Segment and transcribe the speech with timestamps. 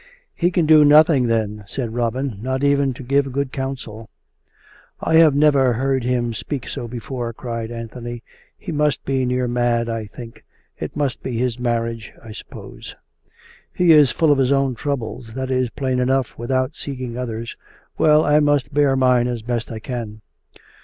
[0.33, 4.09] "He can do nothing, then," said Robin; "not even to give good counsel.""
[4.99, 8.23] I have never heard him speak so before," cried An thony;"
[8.57, 10.43] he must be near mad, I think.
[10.79, 12.95] It must be his marriage, I sruppose."
[13.71, 17.55] "He is full of his own troubles; that is plain enough, without seeking others.
[17.99, 20.21] Well, I must bear mine as best I can."